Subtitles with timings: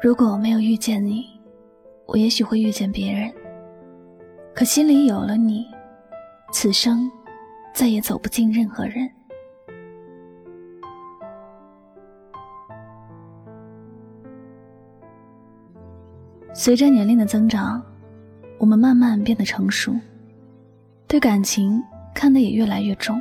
[0.00, 1.26] 如果没有遇见你，
[2.06, 3.32] 我也许会遇见别人。
[4.54, 5.66] 可心里有了你，
[6.52, 7.10] 此生
[7.74, 9.10] 再也走不进任何人。
[16.54, 17.82] 随着年龄的增长，
[18.56, 19.92] 我们慢慢变得成熟，
[21.08, 21.82] 对感情
[22.14, 23.20] 看得也越来越重，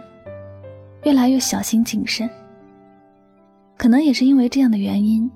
[1.06, 2.30] 越来越小心谨慎。
[3.78, 5.28] 可能也是因为这样的原因。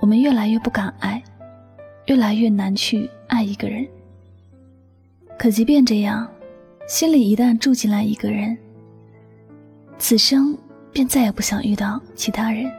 [0.00, 1.22] 我们越来越不敢爱，
[2.06, 3.86] 越来越难去爱一个人。
[5.38, 6.28] 可即便这样，
[6.88, 8.56] 心里一旦住进来一个人，
[9.98, 10.56] 此生
[10.92, 12.70] 便再也不想遇到其他人。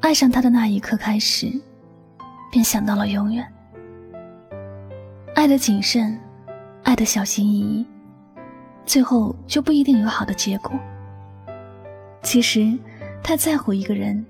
[0.00, 1.50] 爱上他的那一刻开始，
[2.50, 3.46] 便想到了永远。
[5.34, 6.18] 爱的谨慎，
[6.82, 7.86] 爱的小心翼翼，
[8.84, 10.72] 最后就不一定有好的结果。
[12.22, 12.78] 其实，
[13.22, 14.24] 太在乎一个人。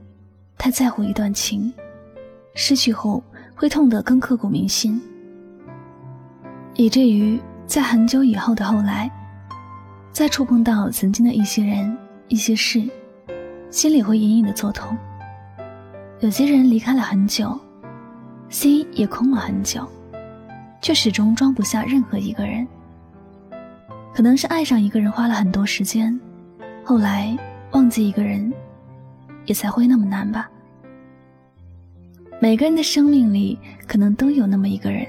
[0.63, 1.73] 太在乎一段情，
[2.55, 3.21] 失去后
[3.53, 5.03] 会痛得更刻骨铭心，
[6.77, 9.11] 以至于在很久以后的后来，
[10.13, 12.81] 再触碰到曾经的一些人、一些事，
[13.73, 14.97] 心里会隐隐的作痛。
[16.21, 17.59] 有些人离开了很久，
[18.49, 19.85] 心也空了很久，
[20.81, 22.65] 却始终装不下任何一个人。
[24.15, 26.17] 可能是爱上一个人花了很多时间，
[26.85, 27.37] 后来
[27.73, 28.53] 忘记一个人。
[29.47, 30.51] 也才会那么难吧。
[32.41, 35.07] 每个人的生命里，可能都有那么一个人，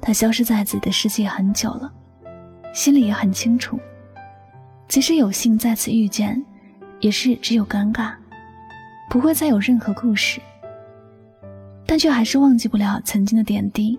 [0.00, 1.92] 他消失在自己的世界很久了，
[2.72, 3.78] 心里也很清楚。
[4.86, 6.44] 即使有幸再次遇见，
[7.00, 8.12] 也是只有尴尬，
[9.08, 10.40] 不会再有任何故事。
[11.86, 13.98] 但却还是忘记不了曾经的点滴，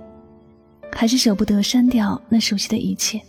[0.93, 3.21] 还是舍不得删掉那熟悉的一切。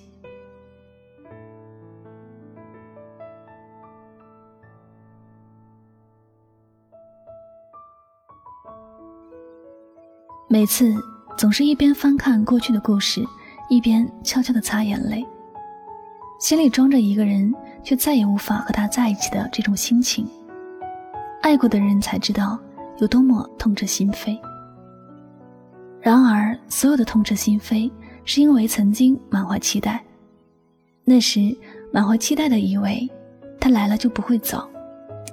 [10.53, 10.95] 每次
[11.35, 13.27] 总是一边翻看过去的故事，
[13.71, 15.27] 一边悄悄地擦眼泪，
[16.39, 17.51] 心里装着一个人
[17.83, 20.29] 却再也无法和他在一起的这种心情。
[21.41, 22.59] 爱过的人才知道
[22.99, 24.39] 有多么痛彻心扉。
[26.03, 27.91] 然而，所有的痛彻心扉，
[28.27, 30.05] 是因为曾经满怀期待。
[31.03, 31.41] 那时
[31.91, 33.11] 满怀期待的以为，
[33.59, 34.69] 他来了就不会走，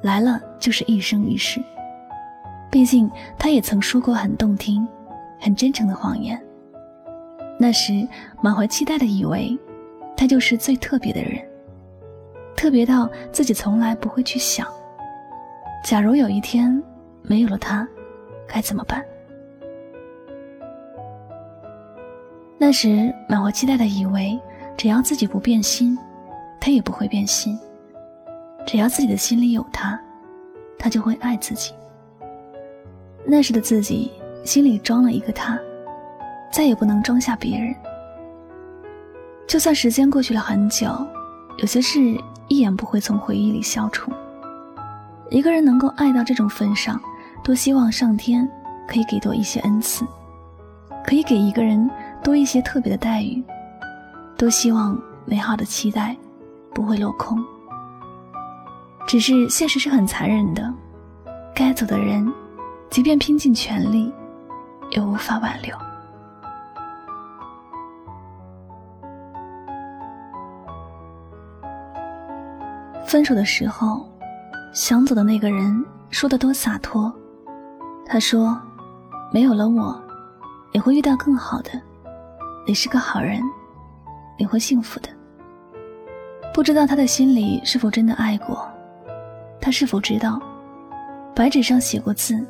[0.01, 1.61] 来了就是一生一世。
[2.71, 4.87] 毕竟他也曾说过很动听。
[5.39, 6.39] 很真诚的谎言。
[7.57, 8.07] 那时
[8.41, 9.57] 满怀期待的以为，
[10.15, 11.41] 他就是最特别的人，
[12.55, 14.67] 特别到自己从来不会去想，
[15.83, 16.81] 假如有一天
[17.21, 17.87] 没有了他，
[18.47, 19.03] 该怎么办？
[22.57, 24.39] 那时满怀期待的以为，
[24.77, 25.97] 只要自己不变心，
[26.61, 27.57] 他也不会变心；
[28.65, 29.99] 只要自己的心里有他，
[30.77, 31.73] 他就会爱自己。
[33.25, 34.11] 那时的自己。
[34.43, 35.59] 心里装了一个他，
[36.51, 37.75] 再也不能装下别人。
[39.47, 40.87] 就算时间过去了很久，
[41.57, 41.99] 有些事
[42.47, 44.11] 一眼不会从回忆里消除。
[45.29, 46.99] 一个人能够爱到这种份上，
[47.43, 48.49] 多希望上天
[48.87, 50.05] 可以给多一些恩赐，
[51.05, 51.89] 可以给一个人
[52.23, 53.43] 多一些特别的待遇，
[54.37, 56.15] 多希望美好的期待
[56.73, 57.43] 不会落空。
[59.07, 60.73] 只是现实是很残忍的，
[61.55, 62.31] 该走的人，
[62.89, 64.11] 即便拼尽全力。
[64.91, 65.75] 也无法挽留。
[73.05, 74.07] 分手的时候，
[74.71, 77.11] 想走的那个人说的多洒脱。
[78.05, 78.59] 他说
[79.33, 79.99] ：“没有了我，
[80.71, 81.71] 你会遇到更好的。
[82.67, 83.41] 你是个好人，
[84.37, 85.09] 你会幸福的。”
[86.53, 88.67] 不知道他的心里是否真的爱过？
[89.61, 90.39] 他是否知道，
[91.35, 92.45] 白纸上写过字，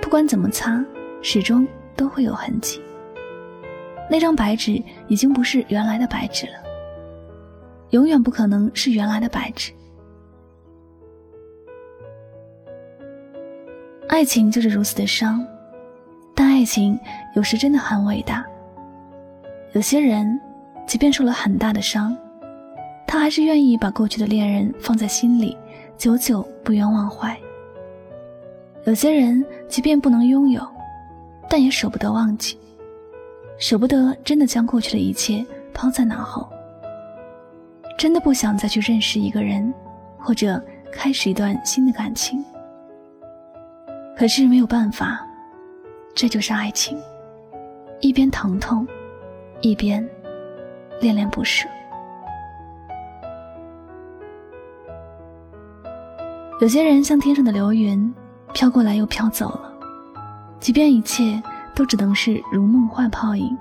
[0.00, 0.82] 不管怎么擦。
[1.22, 1.66] 始终
[1.96, 2.80] 都会有痕迹。
[4.10, 6.54] 那张白纸已经不是原来的白纸了，
[7.90, 9.72] 永远不可能是原来的白纸。
[14.08, 15.46] 爱情就是如此的伤，
[16.34, 16.98] 但爱情
[17.36, 18.44] 有时真的很伟大。
[19.72, 20.40] 有些人，
[20.84, 22.16] 即便受了很大的伤，
[23.06, 25.56] 他还是愿意把过去的恋人放在心里，
[25.96, 27.38] 久久不愿忘怀。
[28.84, 30.60] 有些人，即便不能拥有。
[31.50, 32.56] 但也舍不得忘记，
[33.58, 35.44] 舍不得真的将过去的一切
[35.74, 36.48] 抛在脑后，
[37.98, 39.74] 真的不想再去认识一个人，
[40.16, 40.62] 或者
[40.92, 42.42] 开始一段新的感情。
[44.16, 45.26] 可是没有办法，
[46.14, 46.96] 这就是爱情，
[48.00, 48.86] 一边疼痛，
[49.60, 50.08] 一边
[51.00, 51.68] 恋恋不舍。
[56.60, 58.14] 有些人像天上的流云，
[58.52, 59.69] 飘过来又飘走了。
[60.60, 61.42] 即便一切
[61.74, 63.56] 都只能是如梦幻泡影，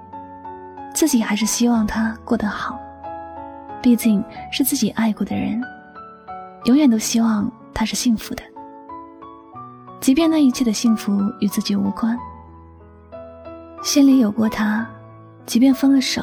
[0.94, 2.78] 自己还是希望他过得好。
[3.82, 5.64] 毕竟是自己爱过的人，
[6.66, 8.44] 永远都希望他是幸福的。
[10.02, 12.20] 即便那一切的幸福与自己无关，
[13.82, 14.86] 心里有过他，
[15.46, 16.22] 即便分了手，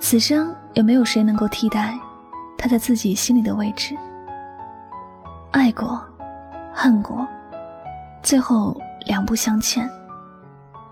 [0.00, 1.98] 此生也没有谁能够替代
[2.56, 3.94] 他在自己心里的位置。
[5.50, 6.02] 爱过，
[6.72, 7.28] 恨过，
[8.22, 8.74] 最后
[9.06, 9.88] 两不相欠，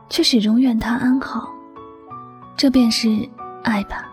[0.08, 1.48] 却始终愿他安好，
[2.56, 3.08] 这便是
[3.62, 4.10] 爱吧。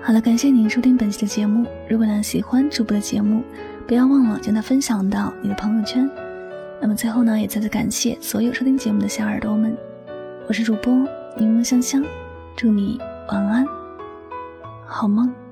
[0.00, 1.66] 好了，感谢您收听本期的节目。
[1.86, 3.42] 如果呢喜欢主播的节目，
[3.86, 6.10] 不要忘了将它分享到你的朋友圈。
[6.80, 9.76] 那么最后呢，也再次感谢所有收听节目的小耳朵们。
[10.48, 10.94] 我是主播
[11.36, 12.02] 柠檬香香，
[12.56, 12.98] 祝你
[13.30, 13.66] 晚安，
[14.88, 15.47] 好梦。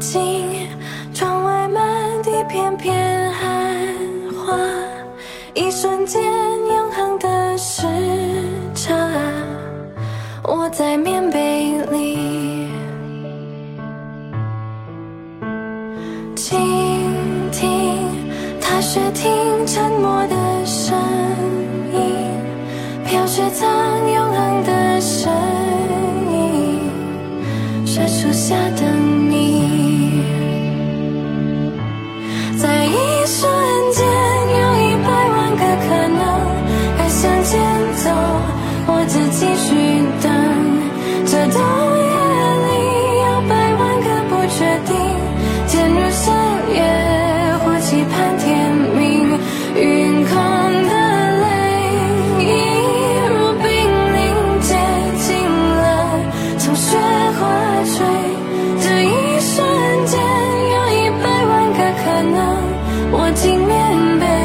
[0.00, 0.66] 静，
[1.12, 1.82] 窗外满
[2.22, 3.76] 地片片寒
[4.34, 4.56] 花，
[5.52, 7.86] 一瞬间永恒的时
[8.74, 8.94] 差。
[10.42, 12.70] 我在棉被里
[16.34, 16.58] 倾
[17.52, 18.08] 听，
[18.58, 19.30] 踏雪听
[19.66, 20.96] 沉默的声
[21.92, 22.00] 音，
[23.04, 23.68] 飘雪藏
[24.10, 25.30] 永恒的声
[26.32, 26.90] 音，
[27.84, 29.09] 是初夏的。
[63.12, 64.39] 我竟面被。